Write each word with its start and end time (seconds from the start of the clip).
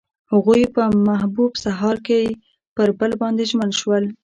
هغوی 0.31 0.63
په 0.75 0.83
محبوب 1.07 1.51
سهار 1.63 1.95
کې 2.07 2.21
پر 2.75 2.87
بل 2.99 3.11
باندې 3.21 3.43
ژمن 3.51 3.71
شول. 3.79 4.03